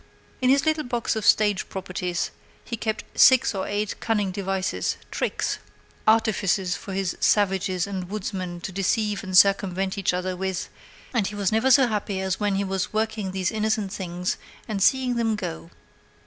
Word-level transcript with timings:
In 0.41 0.49
his 0.49 0.65
little 0.65 0.83
box 0.83 1.15
of 1.15 1.27
stage 1.27 1.69
properties 1.69 2.31
he 2.65 2.75
kept 2.75 3.03
six 3.13 3.53
or 3.53 3.67
eight 3.67 3.99
cunning 3.99 4.31
devices, 4.31 4.97
tricks, 5.11 5.59
artifices 6.07 6.75
for 6.75 6.91
his 6.93 7.15
savages 7.19 7.85
and 7.85 8.09
woodsmen 8.09 8.61
to 8.61 8.71
deceive 8.71 9.23
and 9.23 9.37
circumvent 9.37 9.99
each 9.99 10.11
other 10.11 10.35
with, 10.35 10.69
and 11.13 11.27
he 11.27 11.35
was 11.35 11.51
never 11.51 11.69
so 11.69 11.85
happy 11.85 12.19
as 12.19 12.39
when 12.39 12.55
he 12.55 12.63
was 12.63 12.91
working 12.91 13.29
these 13.29 13.51
innocent 13.51 13.93
things 13.93 14.37
and 14.67 14.81
seeing 14.81 15.17
them 15.17 15.35
go. 15.35 15.69